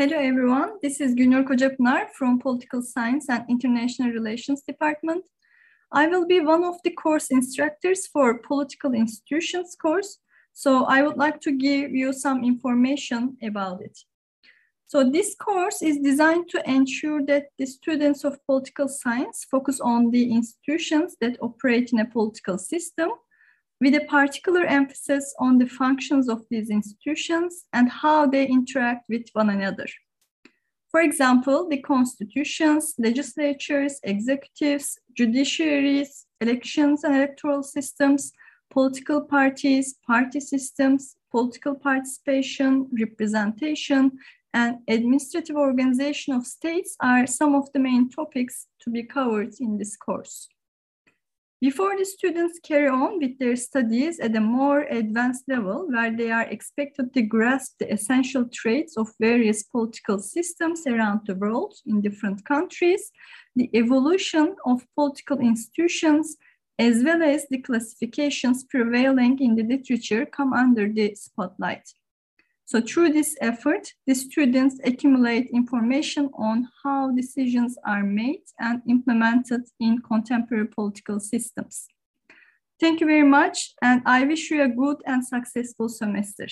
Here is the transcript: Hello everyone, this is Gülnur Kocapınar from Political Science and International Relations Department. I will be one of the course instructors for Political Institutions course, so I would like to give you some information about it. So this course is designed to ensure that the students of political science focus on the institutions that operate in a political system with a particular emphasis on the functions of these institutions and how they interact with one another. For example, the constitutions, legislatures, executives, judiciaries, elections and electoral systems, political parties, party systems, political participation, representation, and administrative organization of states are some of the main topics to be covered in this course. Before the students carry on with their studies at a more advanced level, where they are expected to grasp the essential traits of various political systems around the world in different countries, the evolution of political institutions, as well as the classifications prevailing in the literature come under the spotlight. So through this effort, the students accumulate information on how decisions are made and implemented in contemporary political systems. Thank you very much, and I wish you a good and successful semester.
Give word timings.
Hello 0.00 0.16
everyone, 0.16 0.78
this 0.82 0.98
is 0.98 1.14
Gülnur 1.14 1.44
Kocapınar 1.44 2.08
from 2.14 2.38
Political 2.38 2.80
Science 2.80 3.28
and 3.28 3.44
International 3.50 4.10
Relations 4.10 4.62
Department. 4.62 5.22
I 5.92 6.06
will 6.06 6.26
be 6.26 6.40
one 6.40 6.64
of 6.64 6.76
the 6.84 6.92
course 6.92 7.30
instructors 7.30 8.06
for 8.06 8.38
Political 8.38 8.94
Institutions 8.94 9.76
course, 9.76 10.16
so 10.54 10.86
I 10.86 11.02
would 11.02 11.18
like 11.18 11.42
to 11.42 11.52
give 11.52 11.90
you 11.90 12.14
some 12.14 12.42
information 12.44 13.36
about 13.42 13.82
it. 13.82 13.98
So 14.86 15.04
this 15.04 15.34
course 15.34 15.82
is 15.82 15.98
designed 15.98 16.48
to 16.48 16.62
ensure 16.64 17.20
that 17.26 17.48
the 17.58 17.66
students 17.66 18.24
of 18.24 18.42
political 18.46 18.88
science 18.88 19.44
focus 19.50 19.80
on 19.80 20.10
the 20.12 20.32
institutions 20.32 21.14
that 21.20 21.36
operate 21.42 21.92
in 21.92 21.98
a 21.98 22.06
political 22.06 22.56
system 22.56 23.10
with 23.80 23.94
a 23.94 24.04
particular 24.06 24.64
emphasis 24.64 25.34
on 25.38 25.58
the 25.58 25.66
functions 25.66 26.28
of 26.28 26.42
these 26.50 26.70
institutions 26.70 27.64
and 27.72 27.90
how 27.90 28.26
they 28.26 28.46
interact 28.46 29.08
with 29.08 29.26
one 29.32 29.50
another. 29.50 29.86
For 30.90 31.00
example, 31.00 31.68
the 31.68 31.80
constitutions, 31.80 32.94
legislatures, 32.98 34.00
executives, 34.02 34.98
judiciaries, 35.18 36.24
elections 36.40 37.04
and 37.04 37.14
electoral 37.14 37.62
systems, 37.62 38.32
political 38.70 39.20
parties, 39.20 39.94
party 40.06 40.40
systems, 40.40 41.16
political 41.30 41.76
participation, 41.76 42.88
representation, 42.98 44.12
and 44.52 44.78
administrative 44.88 45.56
organization 45.56 46.34
of 46.34 46.44
states 46.44 46.96
are 47.00 47.26
some 47.26 47.54
of 47.54 47.70
the 47.72 47.78
main 47.78 48.10
topics 48.10 48.66
to 48.80 48.90
be 48.90 49.04
covered 49.04 49.54
in 49.60 49.78
this 49.78 49.96
course. 49.96 50.48
Before 51.60 51.94
the 51.94 52.06
students 52.06 52.58
carry 52.58 52.88
on 52.88 53.18
with 53.18 53.38
their 53.38 53.54
studies 53.54 54.18
at 54.18 54.34
a 54.34 54.40
more 54.40 54.84
advanced 54.84 55.44
level, 55.46 55.86
where 55.90 56.10
they 56.10 56.30
are 56.30 56.48
expected 56.48 57.12
to 57.12 57.20
grasp 57.20 57.76
the 57.78 57.92
essential 57.92 58.46
traits 58.50 58.96
of 58.96 59.12
various 59.20 59.62
political 59.64 60.20
systems 60.20 60.86
around 60.86 61.20
the 61.26 61.34
world 61.34 61.74
in 61.84 62.00
different 62.00 62.46
countries, 62.46 63.12
the 63.56 63.68
evolution 63.76 64.56
of 64.64 64.86
political 64.94 65.38
institutions, 65.40 66.38
as 66.78 67.04
well 67.04 67.22
as 67.22 67.46
the 67.50 67.58
classifications 67.58 68.64
prevailing 68.64 69.38
in 69.38 69.54
the 69.54 69.62
literature 69.62 70.24
come 70.24 70.54
under 70.54 70.88
the 70.88 71.14
spotlight. 71.14 71.86
So 72.70 72.80
through 72.80 73.14
this 73.14 73.36
effort, 73.40 73.92
the 74.06 74.14
students 74.14 74.78
accumulate 74.84 75.50
information 75.52 76.30
on 76.38 76.68
how 76.84 77.10
decisions 77.10 77.76
are 77.84 78.04
made 78.04 78.44
and 78.60 78.80
implemented 78.88 79.62
in 79.80 79.98
contemporary 80.02 80.68
political 80.68 81.18
systems. 81.18 81.88
Thank 82.78 83.00
you 83.00 83.08
very 83.08 83.24
much, 83.24 83.74
and 83.82 84.02
I 84.06 84.22
wish 84.22 84.52
you 84.52 84.62
a 84.62 84.68
good 84.68 84.98
and 85.04 85.26
successful 85.26 85.88
semester. 85.88 86.46